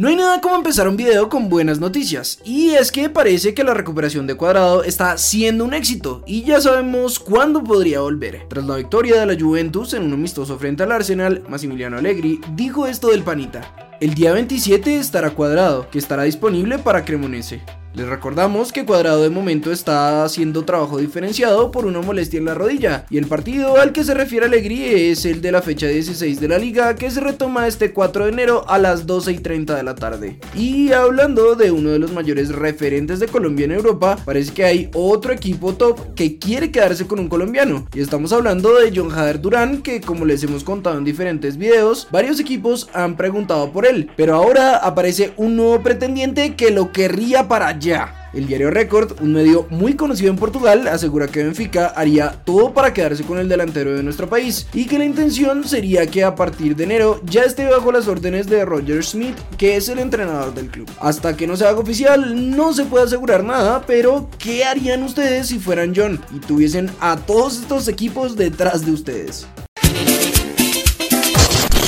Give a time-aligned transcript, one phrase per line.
[0.00, 3.64] No hay nada como empezar un video con buenas noticias, y es que parece que
[3.64, 8.46] la recuperación de Cuadrado está siendo un éxito, y ya sabemos cuándo podría volver.
[8.48, 12.86] Tras la victoria de la Juventus en un amistoso frente al Arsenal, Massimiliano Allegri dijo
[12.86, 13.98] esto del panita.
[14.00, 17.60] El día 27 estará Cuadrado, que estará disponible para Cremonese.
[17.92, 22.54] Les recordamos que Cuadrado de momento está haciendo trabajo diferenciado por una molestia en la
[22.54, 26.38] rodilla y el partido al que se refiere Alegrí es el de la fecha 16
[26.38, 29.74] de la liga que se retoma este 4 de enero a las 12 y 30
[29.74, 30.38] de la tarde.
[30.54, 34.90] Y hablando de uno de los mayores referentes de Colombia en Europa, parece que hay
[34.94, 39.40] otro equipo top que quiere quedarse con un colombiano y estamos hablando de John Jader
[39.40, 44.12] Durán que como les hemos contado en diferentes videos, varios equipos han preguntado por él,
[44.16, 48.28] pero ahora aparece un nuevo pretendiente que lo querría para ya.
[48.32, 52.94] El diario Record, un medio muy conocido en Portugal, asegura que Benfica haría todo para
[52.94, 56.76] quedarse con el delantero de nuestro país y que la intención sería que a partir
[56.76, 60.70] de enero ya esté bajo las órdenes de Roger Smith, que es el entrenador del
[60.70, 60.88] club.
[61.00, 65.48] Hasta que no se haga oficial, no se puede asegurar nada, pero ¿qué harían ustedes
[65.48, 69.48] si fueran John y tuviesen a todos estos equipos detrás de ustedes?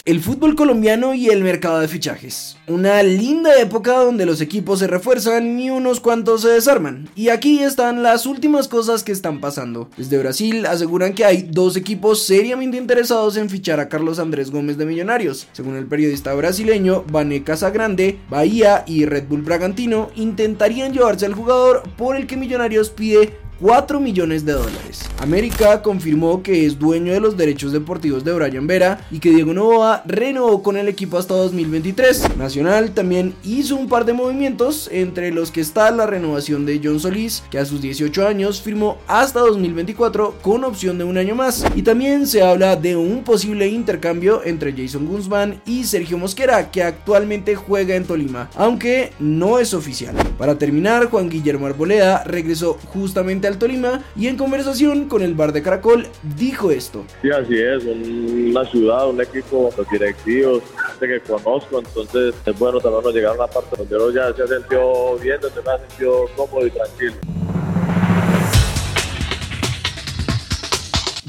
[0.04, 2.56] El fútbol colombiano y el mercado de fichajes.
[2.66, 7.08] Una linda época donde los equipos se refuerzan y unos cuantos se desarman.
[7.14, 9.90] Y aquí están las últimas cosas que están pasando.
[9.96, 14.76] Desde Brasil aseguran que hay dos equipos seriamente interesados en fichar a Carlos Andrés Gómez
[14.76, 15.46] de Millonarios.
[15.52, 21.84] Según el periodista brasileño Vané Casagrande, Bahía y Red Bull Bragantino intentarían llevarse al jugador
[21.96, 25.08] por el que Millonarios pide 4 millones de dólares.
[25.20, 29.54] América confirmó que es dueño de los derechos deportivos de Brian Vera y que Diego
[29.54, 32.36] Novoa renovó con el equipo hasta 2023.
[32.36, 36.98] Nacional también hizo un par de movimientos, entre los que está la renovación de John
[36.98, 41.64] Solís, que a sus 18 años firmó hasta 2024 con opción de un año más.
[41.76, 46.82] Y también se habla de un posible intercambio entre Jason Guzmán y Sergio Mosquera, que
[46.82, 50.16] actualmente juega en Tolima, aunque no es oficial.
[50.36, 55.52] Para terminar, Juan Guillermo Arboleda regresó justamente al Tolima y en conversación con el bar
[55.52, 57.04] de Caracol dijo esto.
[57.22, 62.80] Sí, así es, una ciudad, un equipo, los directivos, gente que conozco, entonces es bueno
[62.80, 65.78] también llegar a una parte donde uno ya se ha sentido bien, donde me ha
[65.78, 67.14] sentido cómodo y tranquilo.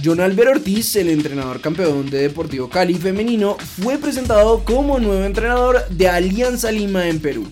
[0.04, 5.88] John Albert Ortiz, el entrenador campeón de Deportivo Cali femenino, fue presentado como nuevo entrenador
[5.88, 7.48] de Alianza Lima en Perú.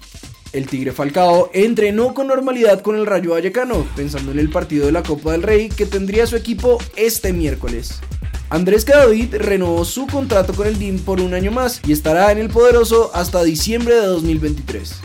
[0.54, 4.92] El Tigre Falcao entrenó con normalidad con el Rayo Vallecano, pensando en el partido de
[4.92, 8.02] la Copa del Rey que tendría su equipo este miércoles.
[8.50, 12.38] Andrés Cadavid renovó su contrato con el DIM por un año más y estará en
[12.38, 14.96] el poderoso hasta diciembre de 2023.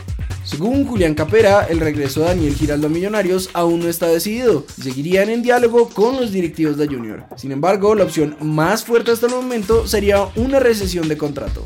[0.43, 4.81] Según Julián Capera, el regreso de Daniel Giraldo a Millonarios aún no está decidido y
[4.81, 7.23] seguirían en diálogo con los directivos de Junior.
[7.37, 11.65] Sin embargo, la opción más fuerte hasta el momento sería una recesión de contrato.